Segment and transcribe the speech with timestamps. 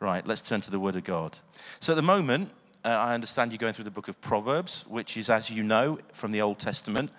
[0.00, 1.36] Right, let's turn to the Word of God.
[1.78, 2.52] So at the moment,
[2.86, 5.98] uh, I understand you're going through the book of Proverbs, which is, as you know,
[6.14, 7.10] from the Old Testament.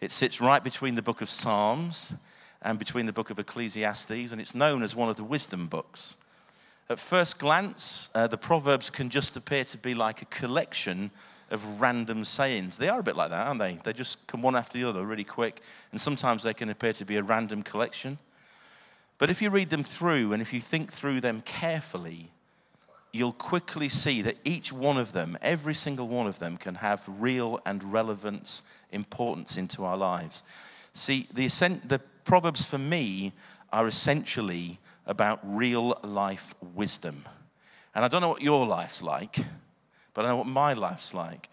[0.00, 2.14] It sits right between the book of Psalms
[2.62, 6.16] and between the book of Ecclesiastes, and it's known as one of the wisdom books.
[6.88, 11.10] At first glance, uh, the Proverbs can just appear to be like a collection
[11.50, 12.78] of random sayings.
[12.78, 13.78] They are a bit like that, aren't they?
[13.84, 15.60] They just come one after the other really quick,
[15.90, 18.16] and sometimes they can appear to be a random collection.
[19.18, 22.30] But if you read them through and if you think through them carefully,
[23.12, 27.04] you'll quickly see that each one of them, every single one of them, can have
[27.06, 30.42] real and relevance, importance into our lives.
[30.94, 31.46] See, the,
[31.84, 33.32] the Proverbs for me
[33.72, 37.24] are essentially about real life wisdom.
[37.94, 39.36] And I don't know what your life's like,
[40.14, 41.48] but I know what my life's like,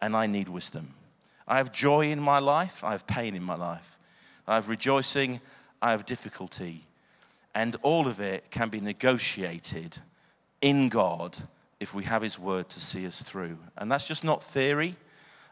[0.00, 0.94] and I need wisdom.
[1.46, 3.98] I have joy in my life, I have pain in my life.
[4.46, 5.40] I have rejoicing,
[5.80, 6.86] I have difficulty.
[7.54, 9.98] And all of it can be negotiated
[10.60, 11.38] in God
[11.80, 13.58] if we have His word to see us through.
[13.76, 14.96] And that's just not theory.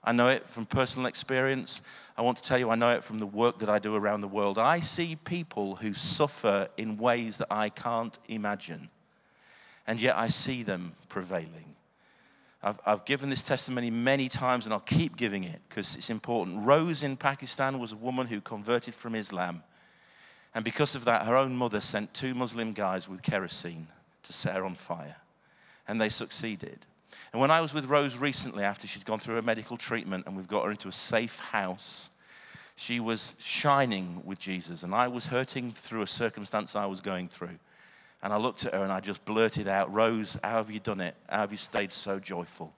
[0.05, 1.83] I know it from personal experience.
[2.17, 4.21] I want to tell you, I know it from the work that I do around
[4.21, 4.59] the world.
[4.59, 8.91] I see people who suffer in ways that I can't imagine,
[9.87, 11.77] and yet I see them prevailing.
[12.63, 16.65] I've, I've given this testimony many times, and I'll keep giving it because it's important.
[16.65, 19.63] Rose in Pakistan was a woman who converted from Islam.
[20.55, 23.87] And because of that, her own mother sent two Muslim guys with kerosene
[24.23, 25.17] to set her on fire.
[25.89, 26.87] And they succeeded.
[27.33, 30.37] And when I was with Rose recently, after she'd gone through her medical treatment and
[30.37, 32.11] we've got her into a safe house,
[32.77, 34.83] she was shining with Jesus.
[34.83, 37.59] And I was hurting through a circumstance I was going through.
[38.23, 41.01] And I looked at her and I just blurted out, Rose, how have you done
[41.01, 41.17] it?
[41.29, 42.73] How have you stayed so joyful?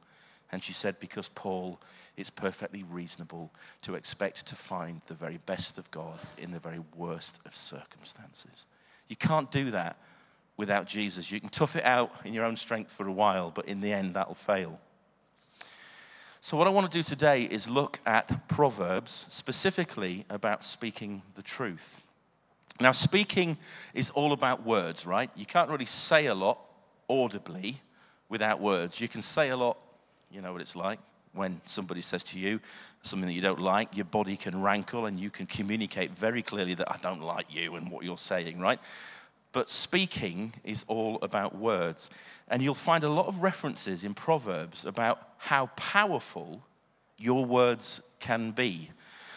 [0.53, 1.81] And she said, Because, Paul,
[2.17, 3.51] it's perfectly reasonable
[3.83, 8.67] to expect to find the very best of God in the very worst of circumstances.
[9.09, 9.97] You can't do that
[10.57, 11.33] without Jesus.
[11.33, 13.93] You can tough it out in your own strength for a while, but in the
[13.93, 14.81] end, that'll fail.
[16.41, 21.43] So, what I want to do today is look at Proverbs, specifically about speaking the
[21.43, 22.03] truth.
[22.81, 23.57] Now, speaking
[23.95, 25.31] is all about words, right?
[25.35, 26.59] You can't really say a lot
[27.09, 27.81] audibly
[28.29, 29.01] without words.
[29.01, 29.79] You can say a lot,
[30.31, 30.99] you know what it's like
[31.35, 32.61] when somebody says to you
[33.03, 36.75] something that you don't like, your body can rankle and you can communicate very clearly
[36.75, 38.81] that I don't like you and what you're saying, right?
[39.53, 42.11] But speaking is all about words.
[42.49, 46.63] And you'll find a lot of references in Proverbs about how powerful
[47.19, 48.91] your words can be.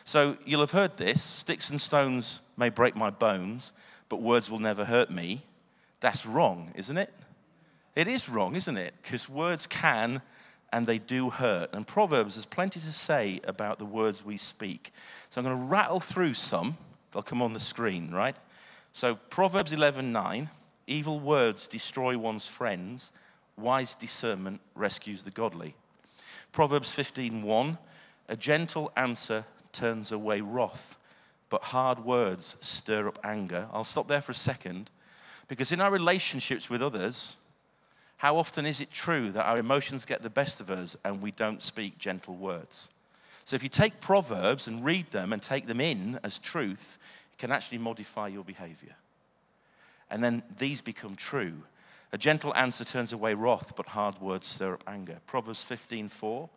[0.04, 3.74] So you'll have heard this sticks and stones may break my bones,
[4.10, 5.44] but words will never hurt me.
[6.00, 7.14] That's wrong, isn't it?
[7.96, 8.94] It is wrong, isn't it?
[9.02, 10.22] Because words can
[10.72, 11.70] and they do hurt.
[11.74, 14.92] And Proverbs has plenty to say about the words we speak.
[15.30, 16.78] So I'm going to rattle through some.
[17.12, 18.36] They'll come on the screen, right?
[18.94, 20.50] So Proverbs 11:9,
[20.88, 23.12] evil words destroy one's friends,
[23.58, 25.76] wise discernment rescues the godly.
[26.52, 27.78] Proverbs 15:1,
[28.28, 30.98] a gentle answer turns away wrath,
[31.50, 33.68] but hard words stir up anger.
[33.72, 34.90] I'll stop there for a second
[35.48, 37.38] because in our relationships with others,
[38.18, 41.32] how often is it true that our emotions get the best of us and we
[41.32, 42.90] don't speak gentle words?
[43.46, 46.98] So if you take Proverbs and read them and take them in as truth,
[47.32, 48.96] it can actually modify your behavior.
[50.10, 51.64] And then these become true.
[52.12, 55.20] A gentle answer turns away wrath, but hard words stir up anger.
[55.28, 56.50] Proverbs 15:4.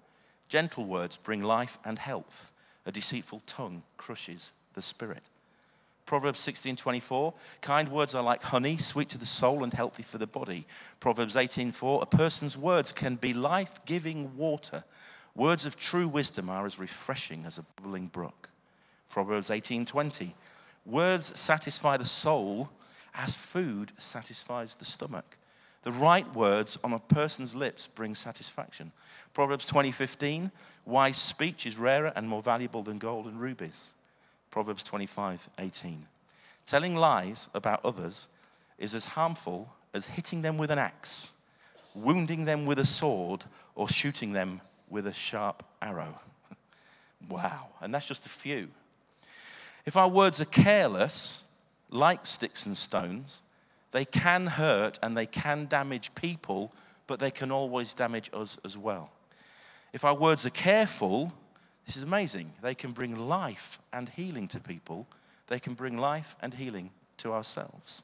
[0.49, 2.53] Gentle words bring life and health.
[2.87, 5.23] A deceitful tongue crushes the spirit.
[6.11, 7.35] Proverbs 16:24.
[7.61, 10.67] Kind words are like honey, sweet to the soul and healthy for the body.
[10.99, 12.03] Proverbs 18:4.
[12.03, 14.83] A person's words can be life-giving water.
[15.37, 18.49] Words of true wisdom are as refreshing as a bubbling brook.
[19.09, 20.35] Proverbs 18:20.
[20.85, 22.71] Words satisfy the soul
[23.15, 25.39] as food satisfies the stomach.
[25.83, 28.91] The right words on a person's lips bring satisfaction.
[29.33, 30.51] Proverbs 20:15,
[30.85, 33.93] wise speech is rarer and more valuable than gold and rubies.
[34.51, 36.07] Proverbs 25:18.
[36.67, 38.29] Telling lies about others
[38.79, 41.33] is as harmful as hitting them with an axe,
[41.95, 43.45] wounding them with a sword,
[43.75, 46.21] or shooting them with a sharp arrow.
[47.29, 48.69] wow, and that's just a few.
[49.87, 51.45] If our words are careless,
[51.89, 53.43] like sticks and stones,
[53.93, 56.73] they can hurt and they can damage people,
[57.07, 59.11] but they can always damage us as well.
[59.93, 61.33] If our words are careful,
[61.87, 62.53] this is amazing.
[62.63, 65.07] They can bring life and healing to people,
[65.49, 68.03] they can bring life and healing to ourselves.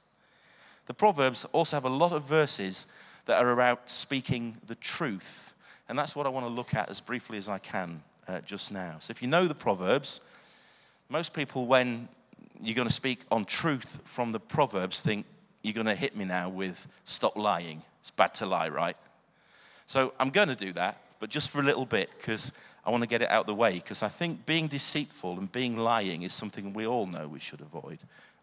[0.87, 2.87] The Proverbs also have a lot of verses
[3.27, 5.53] that are about speaking the truth,
[5.89, 8.73] and that's what I want to look at as briefly as I can uh, just
[8.73, 8.97] now.
[9.01, 10.21] So if you know the Proverbs,
[11.09, 12.09] most people, when
[12.61, 15.27] you're going to speak on truth from the Proverbs, think
[15.63, 18.97] you're going to hit me now with stop lying, It's bad to lie, right?
[19.87, 22.53] So I'm going to do that, but just for a little bit because
[22.87, 25.51] I want to get it out of the way because I think being deceitful and
[25.51, 27.99] being lying is something we all know we should avoid.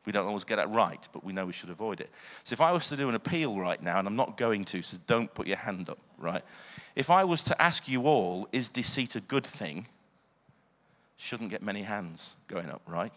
[0.05, 2.09] We don't always get it right, but we know we should avoid it.
[2.43, 4.81] So if I was to do an appeal right now, and I'm not going to,
[4.81, 6.43] so don't put your hand up, right?
[6.93, 9.87] If I was to ask you all, is deceit a good thing?
[11.15, 13.13] Shouldn't get many hands going up, right?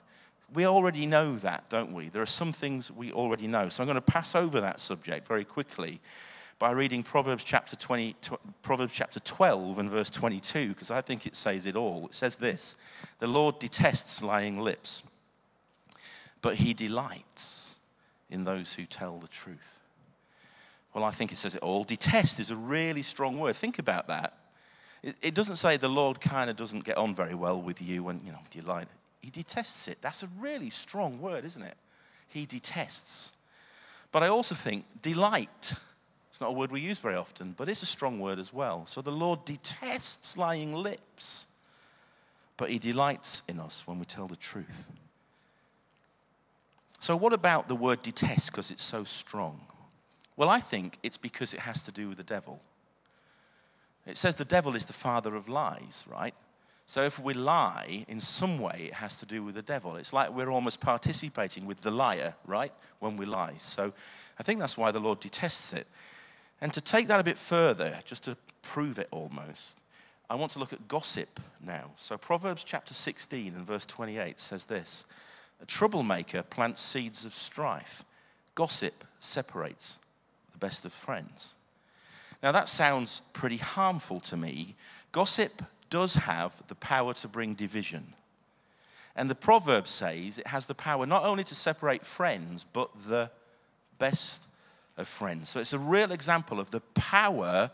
[0.55, 2.09] We already know that, don't we?
[2.09, 3.69] There are some things we already know.
[3.69, 6.01] So I'm going to pass over that subject very quickly
[6.59, 8.17] by reading Proverbs chapter, 20,
[8.63, 12.07] Proverbs chapter 12 and verse 22, because I think it says it all.
[12.07, 12.77] It says this
[13.19, 15.03] The Lord detests lying lips,
[16.41, 17.75] but he delights
[18.31, 19.81] in those who tell the truth.
[20.95, 21.85] Well, I think it says it all.
[21.85, 23.55] Detest is a really strong word.
[23.55, 24.33] Think about that.
[25.03, 28.09] It, it doesn't say the Lord kind of doesn't get on very well with you
[28.09, 28.89] and, you know, delight.
[29.21, 29.99] He detests it.
[30.01, 31.77] That's a really strong word, isn't it?
[32.29, 33.33] He detests.
[34.11, 35.75] But I also think delight
[36.37, 38.85] it's not a word we use very often, but it's a strong word as well.
[38.85, 41.47] So the Lord detests lying lips,
[42.59, 44.87] but He delights in us when we tell the truth.
[47.01, 49.63] So, what about the word detest because it's so strong?
[50.37, 52.61] Well, I think it's because it has to do with the devil.
[54.05, 56.35] It says the devil is the father of lies, right?
[56.85, 59.97] So if we lie, in some way, it has to do with the devil.
[59.97, 62.75] It's like we're almost participating with the liar, right?
[62.99, 63.55] When we lie.
[63.57, 63.95] So
[64.39, 65.87] I think that's why the Lord detests it.
[66.61, 69.81] And to take that a bit further, just to prove it almost,
[70.29, 71.91] I want to look at gossip now.
[71.97, 75.05] So, Proverbs chapter 16 and verse 28 says this
[75.61, 78.05] A troublemaker plants seeds of strife,
[78.55, 79.99] gossip separates
[80.53, 81.55] the best of friends.
[82.43, 84.75] Now, that sounds pretty harmful to me.
[85.13, 88.15] Gossip does have the power to bring division.
[89.15, 93.31] And the proverb says it has the power not only to separate friends, but the
[93.99, 94.47] best
[94.97, 95.49] of friends.
[95.49, 97.71] So it's a real example of the power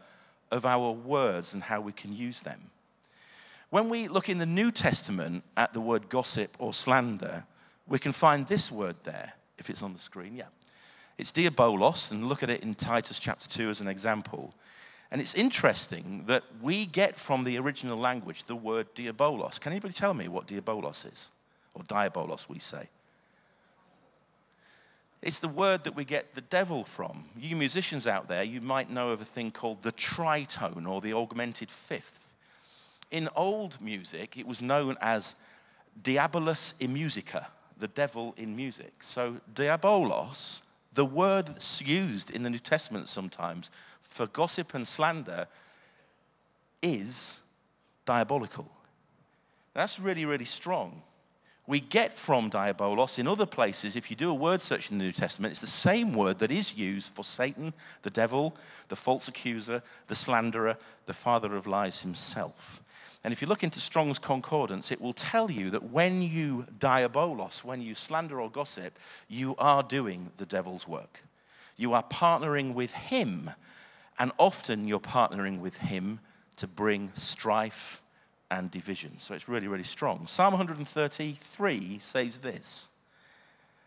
[0.51, 2.71] of our words and how we can use them.
[3.71, 7.45] When we look in the New Testament at the word gossip or slander,
[7.87, 10.49] we can find this word there, if it's on the screen, yeah.
[11.17, 14.53] It's diabolos, and look at it in Titus chapter 2 as an example.
[15.11, 19.61] And it's interesting that we get from the original language the word diabolos.
[19.61, 21.31] Can anybody tell me what diabolos is?
[21.75, 22.89] Or diabolos, we say.
[25.23, 27.25] It's the word that we get the devil from.
[27.39, 31.15] You musicians out there, you might know of a thing called the tritone or the
[31.15, 32.35] augmented fifth.
[33.13, 35.37] In old music, it was known as
[36.03, 37.47] diabolus in musica,
[37.79, 38.95] the devil in music.
[39.03, 43.71] So, diabolos, the word that's used in the New Testament sometimes
[44.01, 45.47] for gossip and slander,
[46.83, 47.41] is
[48.05, 48.69] diabolical.
[49.73, 51.03] That's really, really strong
[51.67, 53.95] we get from diabolos in other places.
[53.95, 56.51] If you do a word search in the New Testament, it's the same word that
[56.51, 57.73] is used for Satan,
[58.03, 58.57] the devil,
[58.89, 60.77] the false accuser, the slanderer,
[61.07, 62.83] the father of lies himself.
[63.25, 67.63] And if you look into Strong's Concordance, it will tell you that when you diabolos,
[67.63, 68.99] when you slander or gossip,
[69.29, 71.23] you are doing the devil's work.
[71.77, 73.51] You are partnering with him,
[74.19, 76.19] and often you're partnering with him
[76.57, 78.02] to bring strife
[78.53, 79.19] and division.
[79.19, 80.27] So it's really, really strong.
[80.27, 82.91] Psalm 133 says this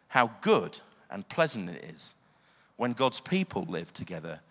[0.09, 0.79] How good
[1.11, 2.15] and pleasant it is
[2.75, 4.41] when God's people live together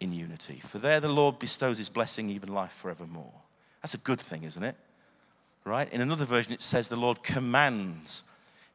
[0.00, 0.60] in unity.
[0.60, 3.32] For there the Lord bestows his blessing, even life forevermore.
[3.80, 4.74] That's a good thing, isn't it?
[5.64, 5.90] Right?
[5.92, 8.24] In another version, it says the Lord commands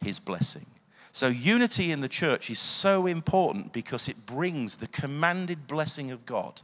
[0.02, 0.66] his blessing.
[1.12, 6.26] So, unity in the church is so important because it brings the commanded blessing of
[6.26, 6.62] God,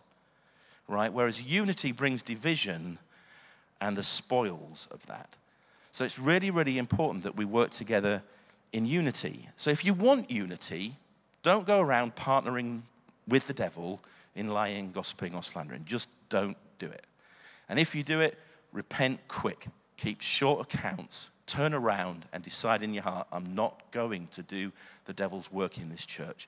[0.88, 1.12] right?
[1.12, 2.98] Whereas unity brings division
[3.82, 5.36] and the spoils of that.
[5.92, 8.24] So it's really, really important that we work together
[8.72, 9.50] in unity.
[9.58, 10.96] So if you want unity,
[11.44, 12.82] don't go around partnering
[13.28, 14.00] with the devil
[14.36, 15.84] in lying, gossiping, or slandering.
[15.86, 17.06] Just don't do it.
[17.68, 18.38] And if you do it,
[18.72, 19.68] repent quick.
[19.98, 21.30] Keep short accounts.
[21.46, 24.72] Turn around and decide in your heart, I'm not going to do
[25.06, 26.48] the devil's work in this church.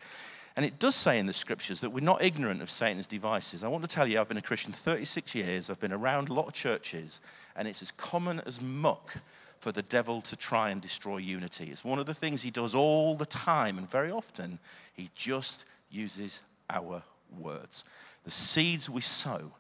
[0.56, 3.64] And it does say in the scriptures that we're not ignorant of Satan's devices.
[3.64, 6.34] I want to tell you, I've been a Christian 36 years, I've been around a
[6.34, 7.20] lot of churches,
[7.56, 9.18] and it's as common as muck
[9.60, 11.70] for the devil to try and destroy unity.
[11.72, 14.60] It's one of the things he does all the time, and very often
[14.94, 17.02] he just uses our
[17.40, 17.84] words.
[18.24, 19.52] The seeds we sow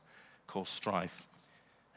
[0.46, 1.26] cause strife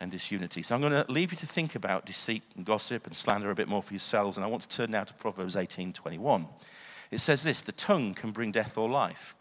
[0.01, 0.63] and disunity.
[0.63, 3.55] So I'm going to leave you to think about deceit and gossip and slander a
[3.55, 6.47] bit more for yourselves, and I want to turn now to Proverbs 18 21.
[7.11, 9.35] It says this the tongue can bring death or life.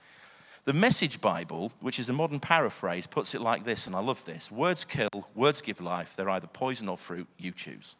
[0.65, 4.25] The Message Bible, which is a modern paraphrase, puts it like this, and I love
[4.25, 6.15] this words kill, words give life.
[6.15, 7.95] They're either poison or fruit, you choose.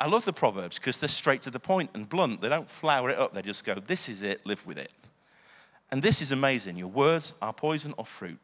[0.00, 2.40] I love the Proverbs because they're straight to the point and blunt.
[2.40, 4.90] They don't flower it up, they just go, this is it, live with it.
[5.90, 6.76] And this is amazing.
[6.76, 8.38] Your words are poison or fruit.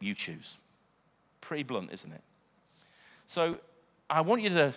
[0.00, 0.56] You choose.
[1.40, 2.22] Pretty blunt, isn't it?
[3.26, 3.58] So
[4.10, 4.74] I want you to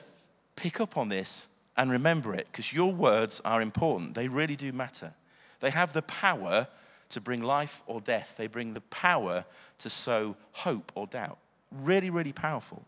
[0.55, 4.13] pick up on this and remember it because your words are important.
[4.13, 5.13] They really do matter.
[5.59, 6.67] They have the power
[7.09, 9.45] to bring life or death, they bring the power
[9.77, 11.37] to sow hope or doubt.
[11.71, 12.83] Really, really powerful.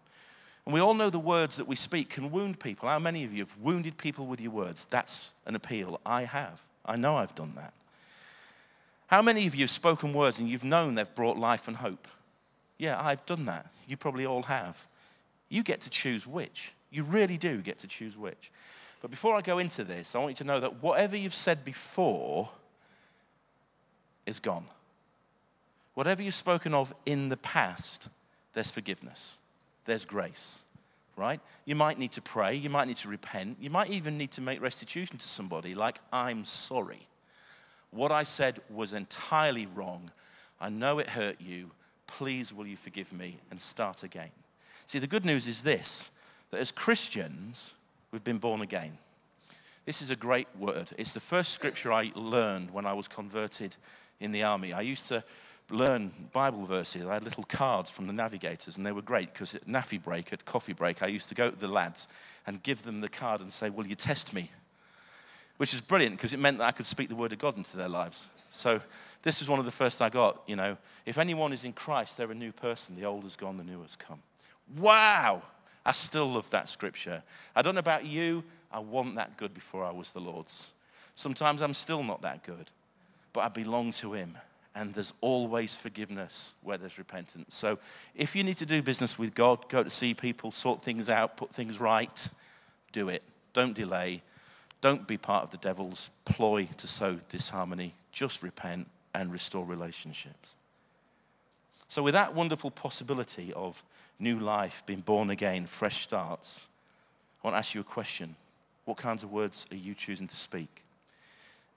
[0.66, 2.90] And we all know the words that we speak can wound people.
[2.90, 4.86] How many of you have wounded people with your words?
[4.86, 6.02] That's an appeal.
[6.06, 6.62] I have.
[6.86, 7.74] I know I've done that.
[9.08, 12.08] How many of you have spoken words and you've known they've brought life and hope?
[12.78, 13.68] Yeah, I've done that.
[13.88, 14.86] You probably all have.
[15.48, 16.74] You get to choose which.
[16.92, 18.52] You really do get to choose which.
[19.02, 21.64] But before I go into this, I want you to know that whatever you've said
[21.64, 22.50] before
[24.26, 24.66] is gone.
[25.94, 28.10] Whatever you've spoken of in the past,
[28.54, 29.38] there's forgiveness,
[29.86, 30.64] there's grace,
[31.16, 31.40] right?
[31.66, 34.42] You might need to pray, you might need to repent, you might even need to
[34.42, 37.08] make restitution to somebody, like, I'm sorry.
[37.92, 40.12] What I said was entirely wrong.
[40.60, 41.72] I know it hurt you.
[42.06, 44.30] Please, will you forgive me and start again?
[44.86, 46.12] See, the good news is this
[46.52, 47.74] that as Christians,
[48.18, 48.98] we've been born again.
[49.86, 50.90] This is a great word.
[50.98, 53.76] It's the first scripture I learned when I was converted
[54.20, 54.74] in the army.
[54.74, 55.24] I used to
[55.70, 57.06] learn Bible verses.
[57.06, 60.34] I had little cards from the navigators, and they were great because at NAAFI break,
[60.34, 62.08] at coffee break, I used to go to the lads
[62.48, 64.50] and give them the card and say, Will you test me?
[65.58, 67.78] Which is brilliant because it meant that I could speak the word of God into
[67.78, 68.30] their lives.
[68.50, 68.82] So
[69.22, 70.42] this was one of the first I got.
[70.48, 72.96] You know, if anyone is in Christ, they're a new person.
[72.96, 74.24] The old has gone, the new has come.
[74.76, 75.44] Wow!
[75.88, 77.24] I still love that scripture.
[77.56, 80.74] I don't know about you, I want that good before I was the Lord's.
[81.16, 82.70] Sometimes I'm still not that good,
[83.32, 84.38] but I belong to Him.
[84.76, 87.56] And there's always forgiveness where there's repentance.
[87.56, 87.80] So
[88.14, 91.38] if you need to do business with God, go to see people, sort things out,
[91.38, 92.28] put things right,
[92.92, 93.24] do it.
[93.54, 94.22] Don't delay.
[94.82, 97.96] Don't be part of the devil's ploy to sow disharmony.
[98.12, 100.56] Just repent and restore relationships.
[101.88, 103.82] So, with that wonderful possibility of
[104.20, 106.68] new life, being born again, fresh starts,
[107.44, 108.36] I want to ask you a question.
[108.86, 110.84] What kinds of words are you choosing to speak?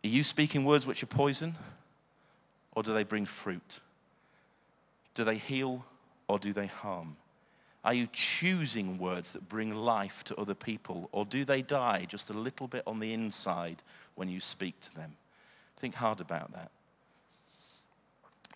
[0.05, 1.55] Are you speaking words which are poison,
[2.75, 3.81] or do they bring fruit?
[5.15, 5.85] Do they heal,
[6.29, 7.17] or do they harm?
[7.85, 12.31] Are you choosing words that bring life to other people, or do they die just
[12.31, 13.83] a little bit on the inside
[14.15, 15.17] when you speak to them?
[15.79, 16.71] Think hard about that.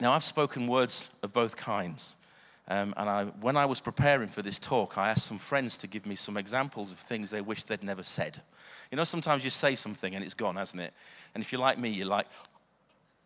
[0.00, 2.16] Now, I've spoken words of both kinds.
[2.66, 5.86] Um, and I, when I was preparing for this talk, I asked some friends to
[5.86, 8.40] give me some examples of things they wish they'd never said.
[8.90, 10.94] You know, sometimes you say something and it's gone, hasn't it?
[11.34, 12.26] And if you're like me, you're like,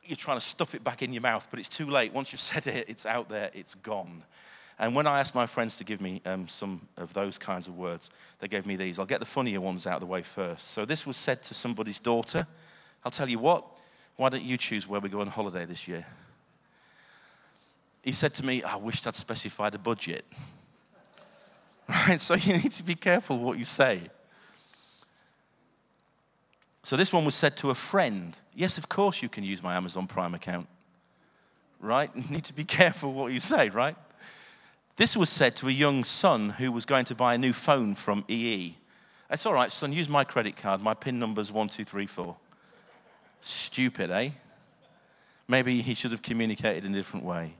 [0.02, 2.12] you're trying to stuff it back in your mouth, but it's too late.
[2.12, 4.22] Once you've said it, it's out there, it's gone.
[4.80, 7.76] And when I asked my friends to give me um, some of those kinds of
[7.76, 8.98] words, they gave me these.
[8.98, 10.68] I'll get the funnier ones out of the way first.
[10.70, 12.46] So this was said to somebody's daughter.
[13.04, 13.64] I'll tell you what,
[14.16, 16.06] why don't you choose where we go on holiday this year?
[18.08, 20.24] He said to me, I wish I'd specified a budget.
[21.90, 22.20] Right?
[22.20, 24.02] So you need to be careful what you say.
[26.82, 28.36] So this one was said to a friend.
[28.54, 30.68] Yes, of course you can use my Amazon Prime account.
[31.80, 32.10] Right?
[32.16, 33.96] You need to be careful what you say, right?
[34.96, 37.94] This was said to a young son who was going to buy a new phone
[37.94, 38.76] from EE.
[39.30, 40.82] It's all right, son, use my credit card.
[40.82, 42.36] My PIN number's 1234.
[43.40, 44.30] Stupid, eh?
[45.46, 47.54] Maybe he should have communicated in a different way.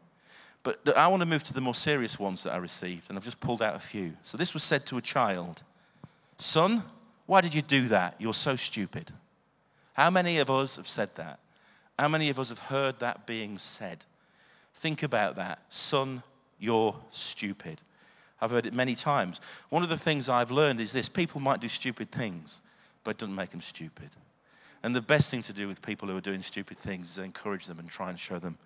[0.68, 3.24] But I want to move to the more serious ones that I received, and I've
[3.24, 4.12] just pulled out a few.
[4.22, 5.62] So this was said to a child
[6.36, 6.82] Son,
[7.24, 8.16] why did you do that?
[8.18, 9.10] You're so stupid.
[9.94, 11.38] How many of us have said that?
[11.98, 14.04] How many of us have heard that being said?
[14.74, 15.60] Think about that.
[15.70, 16.22] Son,
[16.58, 17.80] you're stupid.
[18.38, 19.40] I've heard it many times.
[19.70, 22.60] One of the things I've learned is this people might do stupid things,
[23.04, 24.10] but it doesn't make them stupid.
[24.82, 27.64] And the best thing to do with people who are doing stupid things is encourage
[27.64, 28.58] them and try and show them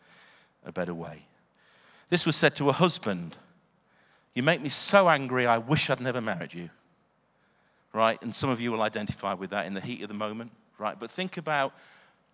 [0.67, 1.27] a better way.
[2.13, 3.39] This was said to a husband
[4.35, 6.69] You make me so angry, I wish I'd never married you.
[7.95, 8.23] Right?
[8.23, 10.51] And some of you will identify with that in the heat of the moment.
[10.77, 10.95] Right?
[11.01, 11.73] But think about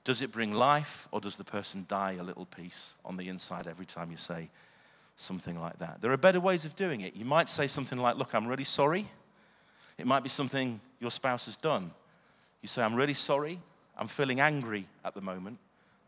[0.03, 3.69] does it bring life or does the person die a little piece on the inside
[3.69, 4.49] every time you say
[5.15, 6.03] something like that?
[6.03, 7.15] There are better ways of doing it.
[7.15, 9.09] You might say something like, Look, I'm really sorry.
[9.97, 11.93] It might be something your spouse has done.
[12.63, 13.61] You say, I'm really sorry.
[13.97, 15.59] I'm feeling angry at the moment.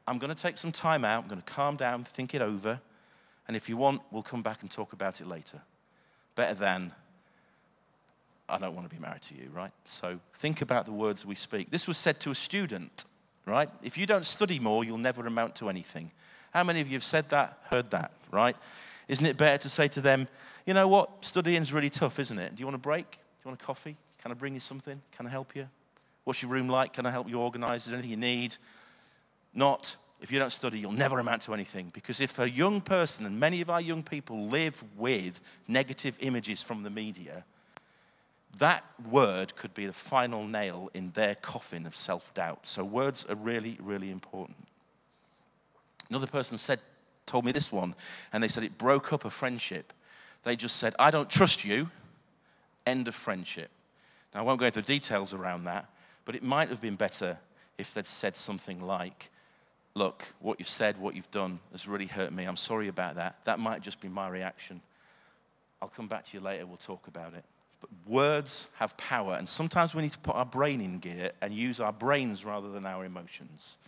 [0.09, 1.23] I'm going to take some time out.
[1.23, 2.81] I'm going to calm down, think it over.
[3.50, 5.61] And if you want, we'll come back and talk about it later.
[6.37, 6.92] Better than,
[8.49, 9.73] I don't want to be married to you, right?
[9.85, 11.73] So think about the words we speak.
[11.73, 13.07] This was said to a student,
[13.47, 13.69] right?
[13.83, 16.12] If you don't study more, you'll never amount to anything.
[16.54, 18.54] How many of you have said that, heard that, right?
[19.09, 20.28] Isn't it better to say to them,
[20.64, 22.54] you know what, studying's really tough, isn't it?
[22.54, 23.11] Do you want a break?
[23.11, 23.97] Do you want a coffee?
[24.23, 25.02] Can I bring you something?
[25.11, 25.69] Can I help you?
[26.23, 26.92] What's your room like?
[26.92, 27.83] Can I help you organize?
[27.83, 28.54] Is there anything you need?
[29.52, 31.91] Not, if you don't study, you'll never amount to anything.
[31.93, 36.62] Because if a young person, and many of our young people live with negative images
[36.62, 37.45] from the media,
[38.59, 42.67] that word could be the final nail in their coffin of self doubt.
[42.67, 44.59] So, words are really, really important.
[46.11, 46.81] Another person said,
[47.25, 47.95] told me this one,
[48.33, 49.93] and they said it broke up a friendship.
[50.43, 51.91] They just said, I don't trust you,
[52.87, 53.71] end of friendship.
[54.35, 55.87] Now, I won't go into the details around that,
[56.25, 57.39] but it might have been better
[57.79, 59.31] if they'd said something like,
[59.95, 62.45] Look, what you've said, what you've done has really hurt me.
[62.45, 63.37] I'm sorry about that.
[63.45, 64.81] That might just be my reaction.
[65.83, 67.45] I'll come back to you later, we'll talk about it.
[67.81, 71.55] But words have power, and sometimes we need to put our brain in gear and
[71.55, 73.79] use our brains rather than our emotions.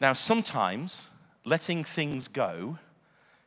[0.00, 1.08] Now, sometimes
[1.44, 2.78] letting things go,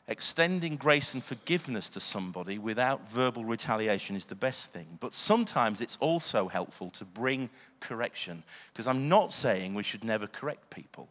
[0.08, 4.98] extending grace and forgiveness to somebody without verbal retaliation is the best thing.
[5.00, 7.50] But sometimes it's also helpful to bring
[7.80, 11.08] correction, because I'm not saying we should never correct people.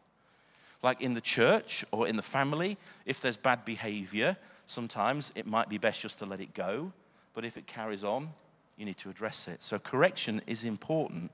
[0.83, 4.37] Like in the church or in the family, if there's bad behavior,
[4.67, 6.93] sometimes it might be best just to let it go
[7.37, 8.31] but if it carries on,
[8.79, 9.63] you need to address it.
[9.63, 11.31] So correction is important,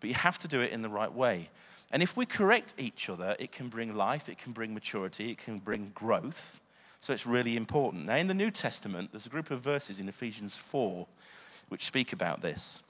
[0.00, 1.48] but you have to do it in the right way.
[1.90, 5.38] And if we correct each other, it can bring life, it can bring maturity, it
[5.38, 6.60] can bring growth.
[7.00, 8.06] So it's really important.
[8.06, 11.06] Now, in the New Testament, there's a group of verses in Ephesians 4
[11.68, 12.82] which speak about this.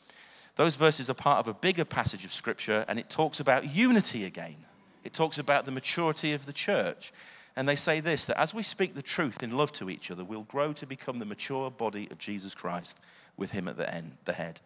[0.57, 4.25] Those verses are part of a bigger passage of Scripture, and it talks about unity
[4.25, 4.57] again.
[5.05, 7.13] It talks about the maturity of the church.
[7.57, 10.25] And they say this that as we speak the truth in love to each other,
[10.25, 13.01] we'll grow to become the mature body of Jesus Christ
[13.37, 14.61] with him at the end, the head.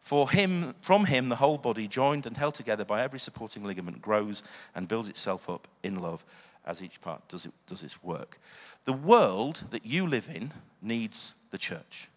[0.00, 4.00] For him, from him, the whole body, joined and held together by every supporting ligament,
[4.00, 4.42] grows
[4.74, 6.24] and builds itself up in love
[6.70, 8.38] as each part does, it, does its work.
[8.84, 12.08] The world that you live in needs the church.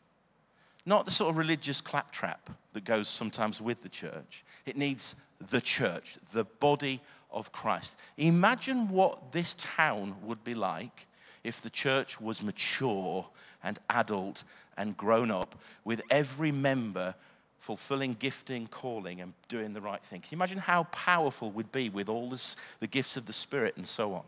[0.85, 4.43] Not the sort of religious claptrap that goes sometimes with the church.
[4.65, 5.15] It needs
[5.49, 7.97] the church, the body of Christ.
[8.17, 11.07] Imagine what this town would be like
[11.43, 13.27] if the church was mature
[13.63, 14.43] and adult
[14.77, 17.15] and grown up with every member
[17.63, 20.19] fulfilling gifting, calling, and doing the right thing.
[20.19, 23.77] Can you imagine how powerful we'd be with all this, the gifts of the Spirit
[23.77, 24.23] and so on?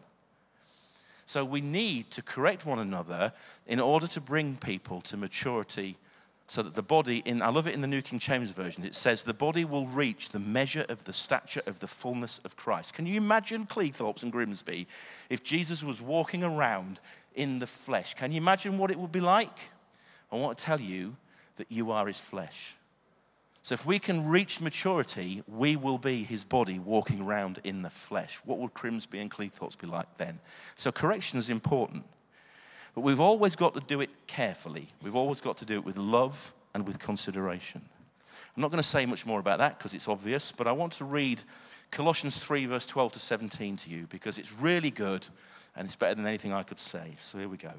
[1.26, 3.34] So we need to correct one another
[3.66, 5.98] in order to bring people to maturity
[6.48, 8.84] so that the body in i love it in the new king james version.
[8.84, 12.56] It says the body will reach the measure of the stature of the fullness of
[12.56, 12.94] christ.
[12.94, 14.88] Can you imagine cleethorpes and grimsby
[15.30, 17.00] if jesus was walking around
[17.34, 18.14] in the flesh?
[18.14, 19.72] Can you imagine what it would be like?
[20.32, 21.16] I want to tell you
[21.56, 22.76] that you are his flesh
[23.66, 27.90] so if we can reach maturity we will be his body walking around in the
[27.90, 30.40] flesh what would grimsby and cleethorpes be like then
[30.76, 32.04] so correction is important
[32.96, 34.88] but we've always got to do it carefully.
[35.04, 37.82] We've always got to do it with love and with consideration.
[38.56, 40.94] I'm not going to say much more about that because it's obvious, but I want
[40.94, 41.42] to read
[41.92, 45.28] Colossians 3, verse 12 to 17 to you because it's really good
[45.76, 47.18] and it's better than anything I could say.
[47.20, 47.74] So here we go.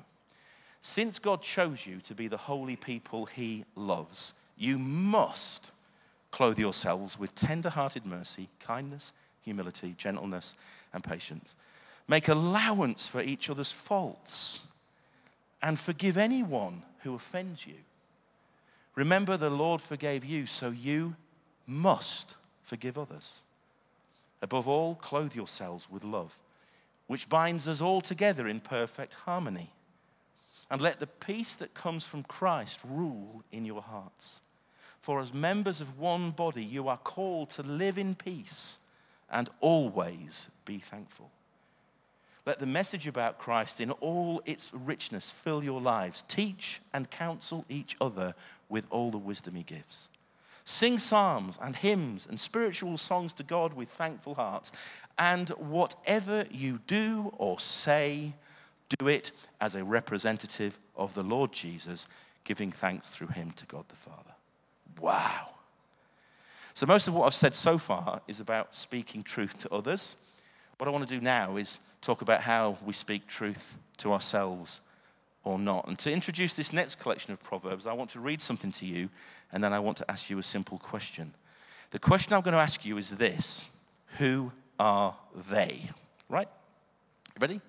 [0.82, 5.70] Since God chose you to be the holy people he loves, you must
[6.36, 10.54] clothe yourselves with tender hearted mercy, kindness, humility, gentleness,
[10.92, 11.56] and patience.
[12.08, 14.66] Make allowance for each other's faults
[15.62, 17.76] and forgive anyone who offends you.
[18.94, 21.16] Remember, the Lord forgave you, so you
[21.66, 23.40] must forgive others.
[24.42, 26.38] Above all, clothe yourselves with love,
[27.06, 29.70] which binds us all together in perfect harmony.
[30.70, 34.42] And let the peace that comes from Christ rule in your hearts.
[35.06, 38.78] For as members of one body, you are called to live in peace
[39.30, 41.30] and always be thankful.
[42.44, 46.22] Let the message about Christ in all its richness fill your lives.
[46.22, 48.34] Teach and counsel each other
[48.68, 50.08] with all the wisdom he gives.
[50.64, 54.72] Sing psalms and hymns and spiritual songs to God with thankful hearts.
[55.16, 58.32] And whatever you do or say,
[58.98, 62.08] do it as a representative of the Lord Jesus,
[62.42, 64.25] giving thanks through him to God the Father.
[65.00, 65.50] Wow.
[66.74, 70.16] So, most of what I've said so far is about speaking truth to others.
[70.78, 74.80] What I want to do now is talk about how we speak truth to ourselves
[75.42, 75.88] or not.
[75.88, 79.08] And to introduce this next collection of Proverbs, I want to read something to you,
[79.52, 81.32] and then I want to ask you a simple question.
[81.92, 83.70] The question I'm going to ask you is this
[84.18, 85.16] Who are
[85.50, 85.88] they?
[86.28, 86.48] Right?
[87.28, 87.60] You ready?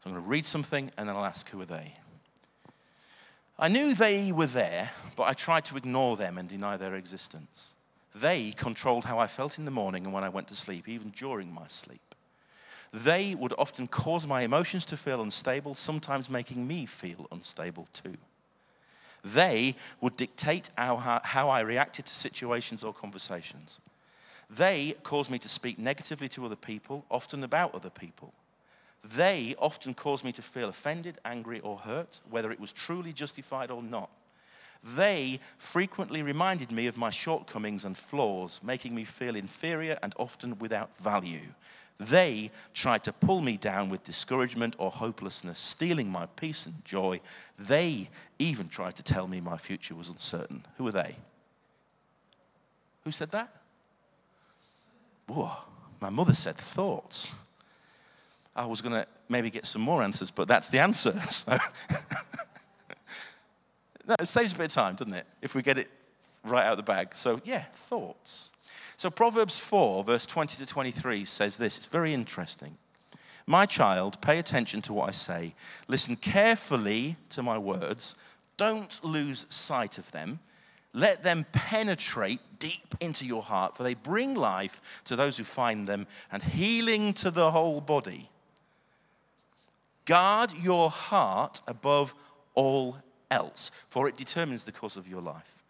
[0.00, 1.94] So I'm going to read something, and then I'll ask, Who are they?
[3.62, 7.74] I knew they were there, but I tried to ignore them and deny their existence.
[8.12, 11.10] They controlled how I felt in the morning and when I went to sleep, even
[11.10, 12.16] during my sleep.
[12.92, 18.16] They would often cause my emotions to feel unstable, sometimes making me feel unstable too.
[19.22, 23.80] They would dictate how, how I reacted to situations or conversations.
[24.50, 28.34] They caused me to speak negatively to other people, often about other people.
[29.02, 33.70] They often caused me to feel offended, angry, or hurt, whether it was truly justified
[33.70, 34.10] or not.
[34.84, 40.58] They frequently reminded me of my shortcomings and flaws, making me feel inferior and often
[40.58, 41.54] without value.
[41.98, 47.20] They tried to pull me down with discouragement or hopelessness, stealing my peace and joy.
[47.58, 50.64] They even tried to tell me my future was uncertain.
[50.78, 51.16] Who are they?
[53.04, 53.54] Who said that?
[55.28, 55.52] Whoa,
[56.00, 57.32] my mother said thoughts.
[58.54, 61.20] I was going to maybe get some more answers, but that's the answer.
[61.30, 61.58] So
[64.08, 65.26] no, it saves a bit of time, doesn't it?
[65.40, 65.88] If we get it
[66.44, 67.14] right out of the bag.
[67.14, 68.50] So, yeah, thoughts.
[68.96, 71.76] So, Proverbs 4, verse 20 to 23 says this.
[71.76, 72.76] It's very interesting.
[73.46, 75.54] My child, pay attention to what I say.
[75.88, 78.16] Listen carefully to my words.
[78.56, 80.40] Don't lose sight of them.
[80.92, 85.88] Let them penetrate deep into your heart, for they bring life to those who find
[85.88, 88.28] them and healing to the whole body.
[90.04, 92.14] Guard your heart above
[92.54, 92.96] all
[93.30, 95.62] else, for it determines the course of your life.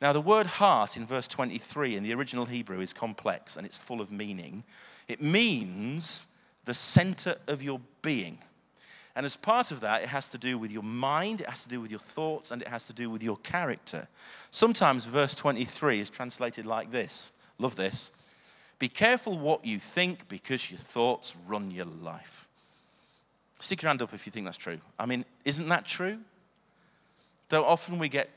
[0.00, 3.76] Now, the word heart in verse 23 in the original Hebrew is complex and it's
[3.76, 4.64] full of meaning.
[5.08, 6.26] It means
[6.64, 8.38] the center of your being.
[9.16, 11.68] And as part of that, it has to do with your mind, it has to
[11.68, 14.08] do with your thoughts, and it has to do with your character.
[14.50, 18.10] Sometimes verse 23 is translated like this love this.
[18.78, 22.48] Be careful what you think because your thoughts run your life.
[23.60, 24.80] Stick your hand up if you think that's true.
[24.98, 26.18] I mean, isn't that true?
[27.50, 28.30] Though often we get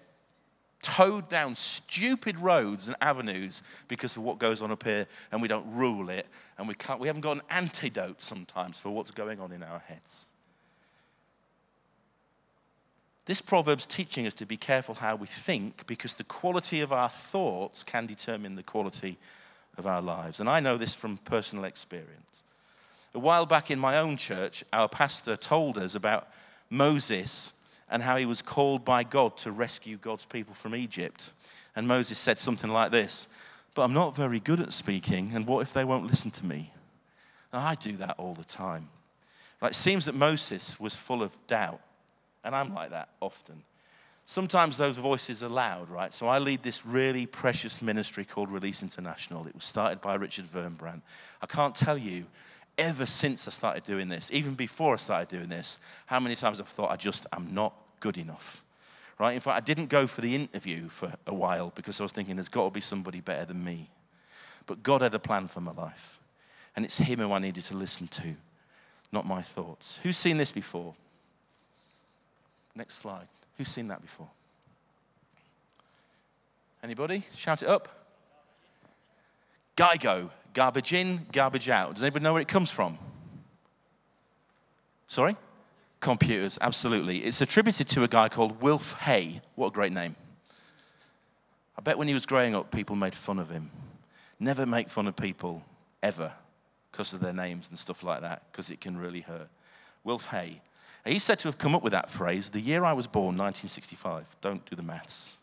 [0.81, 5.47] towed down stupid roads and avenues because of what goes on up here and we
[5.47, 9.39] don't rule it and we, can't, we haven't got an antidote sometimes for what's going
[9.39, 10.25] on in our heads.
[13.25, 17.07] This proverb's teaching us to be careful how we think because the quality of our
[17.07, 19.17] thoughts can determine the quality
[19.77, 20.41] of our lives.
[20.41, 22.42] And I know this from personal experience.
[23.15, 26.27] A while back in my own church, our pastor told us about
[26.69, 27.53] Moses
[27.89, 31.31] and how he was called by God to rescue God's people from Egypt.
[31.75, 33.27] And Moses said something like this
[33.75, 36.71] But I'm not very good at speaking, and what if they won't listen to me?
[37.51, 38.89] I do that all the time.
[39.61, 41.79] Right, it seems that Moses was full of doubt,
[42.43, 43.63] and I'm like that often.
[44.25, 46.13] Sometimes those voices are loud, right?
[46.13, 49.45] So I lead this really precious ministry called Release International.
[49.45, 51.01] It was started by Richard Wurmbrand.
[51.41, 52.25] I can't tell you
[52.77, 56.59] ever since I started doing this, even before I started doing this, how many times
[56.59, 58.63] I've thought I just am not good enough.
[59.19, 59.33] Right?
[59.33, 62.35] In fact, I didn't go for the interview for a while because I was thinking
[62.35, 63.89] there's got to be somebody better than me.
[64.65, 66.19] But God had a plan for my life.
[66.75, 68.35] And it's Him who I needed to listen to,
[69.11, 69.99] not my thoughts.
[70.01, 70.95] Who's seen this before?
[72.75, 73.27] Next slide.
[73.57, 74.29] Who's seen that before?
[76.83, 77.23] Anybody?
[77.35, 77.87] Shout it up.
[79.77, 81.95] GIGO, garbage in, garbage out.
[81.95, 82.97] Does anybody know where it comes from?
[85.07, 85.35] Sorry?
[85.99, 87.19] Computers, absolutely.
[87.19, 89.41] It's attributed to a guy called Wilf Hay.
[89.55, 90.15] What a great name.
[91.77, 93.71] I bet when he was growing up, people made fun of him.
[94.39, 95.63] Never make fun of people,
[96.01, 96.33] ever,
[96.91, 99.49] because of their names and stuff like that, because it can really hurt.
[100.03, 100.61] Wilf Hay.
[101.05, 104.35] He's said to have come up with that phrase the year I was born, 1965.
[104.41, 105.37] Don't do the maths.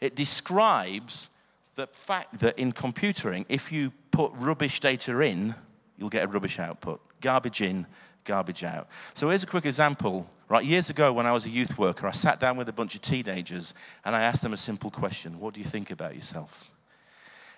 [0.00, 1.28] It describes
[1.74, 5.54] the fact that in computing, if you put rubbish data in,
[5.96, 7.00] you'll get a rubbish output.
[7.20, 7.86] Garbage in,
[8.24, 8.88] garbage out.
[9.14, 10.28] So here's a quick example.
[10.48, 12.94] Right, years ago when I was a youth worker, I sat down with a bunch
[12.94, 16.70] of teenagers and I asked them a simple question What do you think about yourself?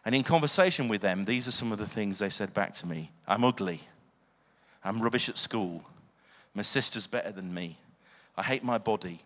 [0.05, 2.87] And in conversation with them, these are some of the things they said back to
[2.87, 3.81] me I'm ugly.
[4.85, 5.85] I'm rubbish at school.
[6.55, 7.77] My sister's better than me.
[8.37, 9.21] I hate my body.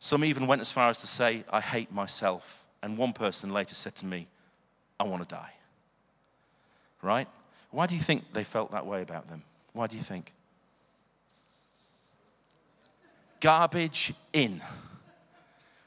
[0.00, 2.64] Some even went as far as to say, I hate myself.
[2.82, 4.28] And one person later said to me,
[4.98, 5.52] I want to die.
[7.02, 7.28] Right?
[7.70, 9.42] Why do you think they felt that way about them?
[9.72, 10.32] Why do you think?
[13.40, 14.60] Garbage in.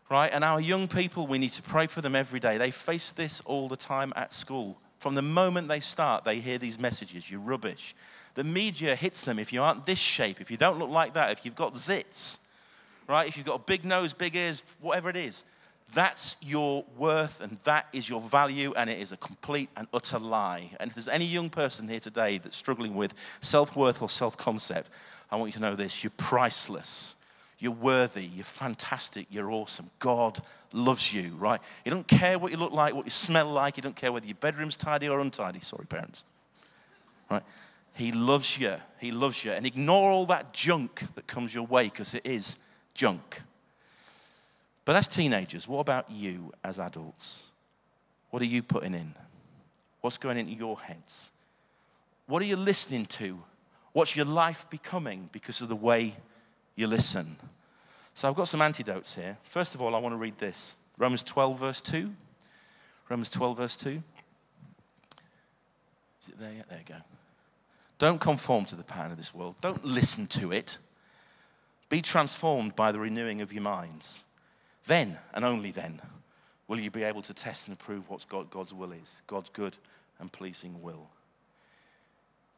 [0.10, 0.32] Right?
[0.34, 2.58] And our young people, we need to pray for them every day.
[2.58, 4.78] They face this all the time at school.
[5.00, 7.96] From the moment they start, they hear these messages you're rubbish.
[8.36, 11.32] The media hits them if you aren't this shape, if you don't look like that,
[11.32, 12.40] if you've got zits,
[13.08, 13.28] right?
[13.28, 15.44] If you've got a big nose, big ears, whatever it is.
[15.94, 20.20] That's your worth and that is your value, and it is a complete and utter
[20.20, 20.70] lie.
[20.80, 24.38] And if there's any young person here today that's struggling with self worth or self
[24.38, 24.90] concept,
[25.30, 27.16] I want you to know this you're priceless.
[27.60, 28.26] You're worthy.
[28.26, 29.28] You're fantastic.
[29.30, 29.92] You're awesome.
[30.00, 30.40] God
[30.74, 31.62] loves you, right?
[31.84, 33.76] He don't care what you look like, what you smell like.
[33.76, 35.60] He don't care whether your bedroom's tidy or untidy.
[35.60, 36.24] Sorry, parents.
[37.30, 37.44] Right?
[37.94, 38.76] He loves you.
[39.00, 39.52] He loves you.
[39.52, 42.58] And ignore all that junk that comes your way because it is
[42.96, 43.44] junk.
[44.86, 47.44] But as teenagers, what about you as adults?
[48.32, 49.14] What are you putting in?
[50.02, 51.32] What's going into your heads?
[52.26, 53.44] What are you listening to?
[53.94, 56.16] What's your life becoming because of the way
[56.76, 57.36] you listen?
[58.14, 59.38] So I've got some antidotes here.
[59.44, 62.12] First of all, I want to read this Romans 12, verse 2.
[63.10, 64.02] Romans 12, verse 2.
[66.22, 66.70] Is it there yet?
[66.70, 67.02] There you go.
[67.98, 69.56] Don't conform to the pattern of this world.
[69.62, 70.78] Don't listen to it.
[71.90, 74.24] Be transformed by the renewing of your minds.
[74.88, 76.02] Then, and only then,
[76.68, 79.78] will you be able to test and approve what God's will is God's good
[80.22, 81.10] and pleasing will.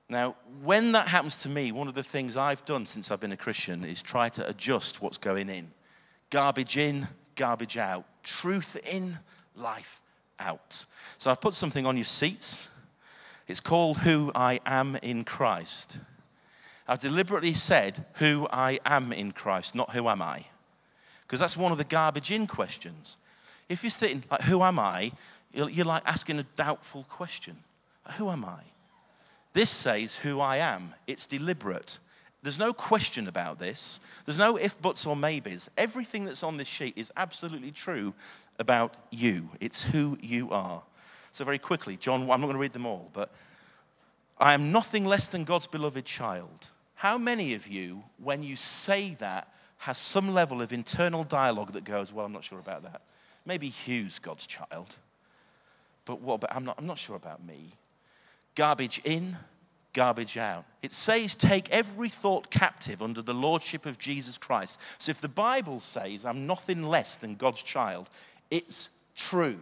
[0.10, 3.32] Now, when that happens to me, one of the things I've done since I've been
[3.32, 5.72] a Christian is try to adjust what's going in.
[6.30, 8.06] Garbage in, garbage out.
[8.22, 9.18] Truth in,
[9.56, 10.02] life
[10.40, 10.86] out.
[11.18, 12.70] So I've put something on your seats.
[13.48, 15.98] It's called Who I Am in Christ.
[16.88, 20.46] I've deliberately said who I am in Christ, not who am I.
[21.24, 23.18] Because that's one of the garbage in questions.
[23.70, 25.12] If you're sitting like, who am I?
[25.54, 27.58] You're like asking a doubtful question.
[28.18, 28.62] Who am I?
[29.54, 30.94] This says who I am.
[31.08, 32.00] It's deliberate.
[32.42, 34.00] There's no question about this.
[34.26, 35.70] There's no if, buts, or maybes.
[35.78, 38.14] Everything that's on this sheet is absolutely true
[38.60, 39.50] about you.
[39.62, 40.82] It's who you are.
[41.32, 43.32] So, very quickly, John, I'm not going to read them all, but
[44.40, 46.70] I am nothing less than God's beloved child.
[46.96, 49.48] How many of you, when you say that,
[49.84, 53.02] has some level of internal dialogue that goes, Well, I'm not sure about that?
[53.46, 54.96] Maybe Hugh's God's child,
[56.06, 57.74] but what about, I'm not, I'm not sure about me
[58.56, 59.36] garbage in,
[59.94, 60.66] garbage out.
[60.82, 64.80] It says, take every thought captive under the lordship of Jesus Christ.
[64.98, 68.10] So if the Bible says I'm nothing less than God's child,
[68.52, 69.60] it's true.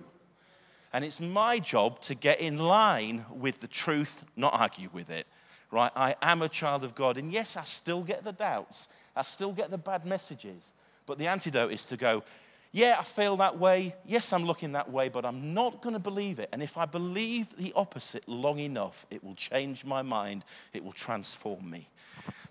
[0.94, 5.26] And it's my job to get in line with the truth, not argue with it.
[5.72, 5.92] Right?
[5.96, 7.18] I am a child of God.
[7.18, 10.74] And yes, I still get the doubts, I still get the bad messages.
[11.06, 12.24] But the antidote is to go,
[12.72, 13.96] yeah, I feel that way.
[14.06, 16.50] Yes, I'm looking that way, but I'm not going to believe it.
[16.54, 20.94] And if I believe the opposite long enough, it will change my mind, it will
[20.94, 21.90] transform me.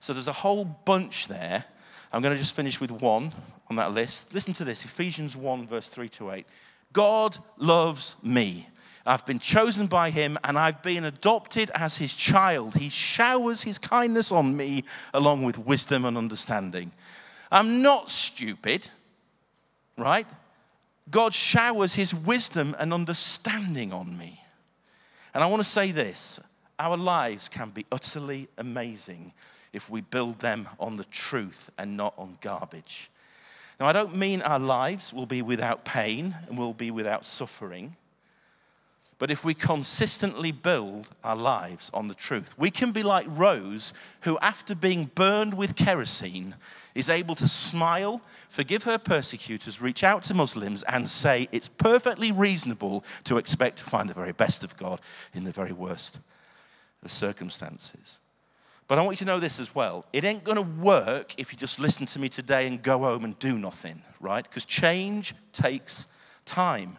[0.01, 1.65] So there's a whole bunch there.
[2.13, 3.33] I'm going to just finish with one
[3.71, 4.35] on that list.
[4.35, 6.47] Listen to this Ephesians 1, verse 3 to 8.
[6.93, 8.69] God loves me.
[9.11, 12.75] I've been chosen by him and I've been adopted as his child.
[12.75, 16.93] He showers his kindness on me along with wisdom and understanding.
[17.51, 18.89] I'm not stupid
[20.01, 20.27] right?
[21.11, 24.43] God showers his wisdom and understanding on me.
[25.35, 26.41] And I want to say this
[26.79, 29.33] our lives can be utterly amazing
[29.73, 33.11] if we build them on the truth and not on garbage.
[33.79, 37.97] Now, I don't mean our lives will be without pain and will be without suffering.
[39.21, 43.93] But if we consistently build our lives on the truth, we can be like Rose,
[44.23, 46.55] who, after being burned with kerosene,
[46.95, 52.33] is able to smile, forgive her persecutors, reach out to Muslims, and say it's perfectly
[52.33, 55.03] reasonable to expect to find the very best of God
[55.35, 56.19] in the very worst
[57.05, 58.19] of circumstances.
[58.89, 60.07] But I want you to know this as well.
[60.15, 63.25] It ain't going to work if you just listen to me today and go home
[63.25, 64.43] and do nothing, right?
[64.45, 66.07] Because change takes
[66.47, 66.97] time.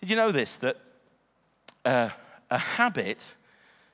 [0.00, 0.56] Did you know this?
[0.58, 0.76] That
[1.84, 2.12] a
[2.50, 3.34] habit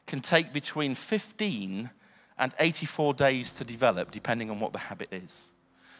[0.06, 1.90] can take between 15
[2.38, 5.46] and 84 days to develop, depending on what the habit is.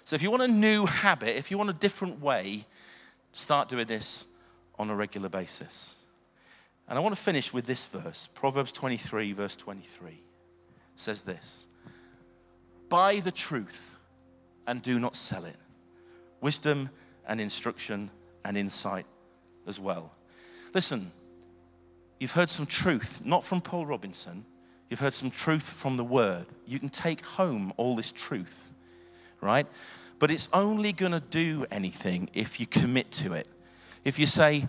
[0.03, 2.67] So, if you want a new habit, if you want a different way,
[3.33, 4.27] start doing this
[4.79, 5.97] on a regular basis.
[6.89, 10.21] And I want to finish with this verse Proverbs 23, verse 23
[10.97, 11.67] says this
[12.89, 13.97] Buy the truth
[14.67, 15.57] and do not sell it.
[16.41, 16.91] Wisdom
[17.27, 18.11] and instruction
[18.45, 19.07] and insight
[19.67, 20.13] as well.
[20.75, 21.11] Listen,
[22.19, 24.45] You've heard some truth, not from Paul Robinson.
[24.89, 26.47] You've heard some truth from the Word.
[26.67, 28.71] You can take home all this truth,
[29.41, 29.67] right?
[30.19, 33.49] But it's only going to do anything if you commit to it.
[34.05, 34.69] If you say,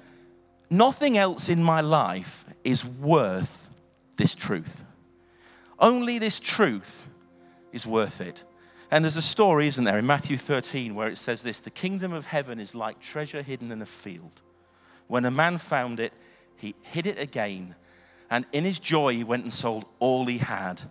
[0.70, 3.70] nothing else in my life is worth
[4.18, 4.84] this truth.
[5.78, 7.08] Only this truth
[7.72, 8.44] is worth it.
[8.92, 12.14] And there's a story, isn't there, in Matthew 13 where it says this The kingdom
[12.14, 14.42] of heaven is like treasure hidden in a field.
[15.08, 16.14] When a man found it,
[16.58, 17.76] he hid it again,
[18.30, 20.82] and in his joy, he went and sold all he had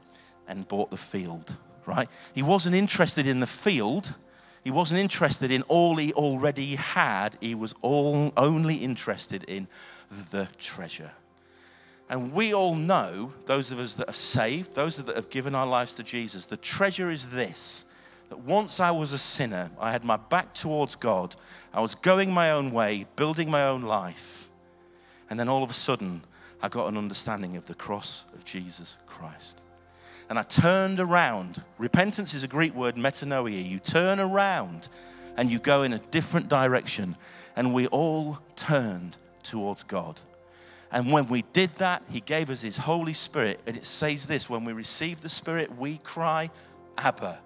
[0.47, 2.09] and bought the field, right?
[2.35, 4.15] He wasn't interested in the field.
[4.63, 7.37] He wasn't interested in all he already had.
[7.41, 9.69] He was all, only interested in
[10.31, 11.13] the treasure.
[12.09, 15.67] And we all know, those of us that are saved, those that have given our
[15.67, 17.85] lives to Jesus, the treasure is this
[18.31, 21.37] that once I was a sinner, I had my back towards God,
[21.75, 24.44] I was going my own way, building my own life.
[25.31, 26.23] And then all of a sudden,
[26.63, 29.63] I got an understanding of the cross of Jesus Christ.
[30.29, 31.63] And I turned around.
[31.79, 33.69] Repentance is a Greek word, metanoia.
[33.69, 34.89] You turn around
[35.37, 37.17] and you go in a different direction.
[37.57, 40.21] And we all turned towards God.
[40.91, 43.61] And when we did that, He gave us His Holy Spirit.
[43.67, 46.51] And it says this when we receive the Spirit, we cry,
[46.97, 47.41] Abba.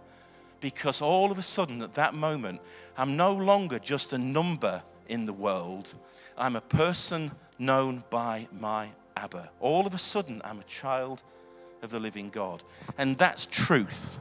[0.60, 2.60] Because all of a sudden, at that moment,
[2.96, 5.94] I'm no longer just a number in the world,
[6.37, 9.51] I'm a person known by my Abba.
[9.61, 11.23] All of a sudden, I'm a child
[11.83, 12.62] of the living God.
[12.97, 14.18] And that's truth.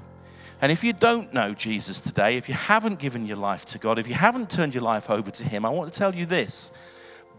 [0.59, 3.99] And if you don't know Jesus today, if you haven't given your life to God,
[3.99, 6.71] if you haven't turned your life over to Him, I want to tell you this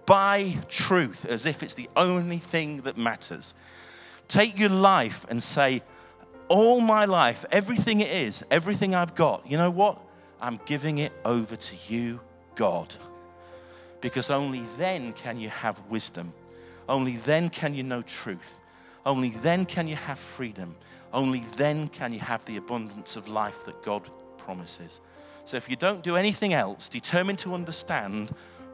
[0.07, 3.53] buy truth as if it's the only thing that matters.
[4.27, 5.83] Take your life and say,
[6.49, 10.01] All my life, everything it is, everything I've got, you know what?
[10.41, 12.21] I'm giving it over to you,
[12.55, 12.95] God.
[14.01, 16.33] Because only then can you have wisdom.
[16.89, 18.61] Only then can you know truth.
[19.05, 20.77] Only then can you have freedom.
[21.13, 25.01] Only then can you have the abundance of life that God promises.
[25.45, 28.31] So if you don't do anything else, determine to understand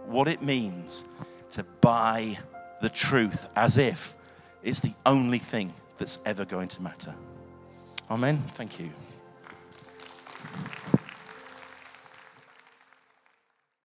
[0.07, 1.05] what it means
[1.51, 2.37] to buy
[2.81, 4.15] the truth as if
[4.63, 7.15] it's the only thing that's ever going to matter.
[8.11, 8.43] Amen.
[8.55, 8.91] Thank you.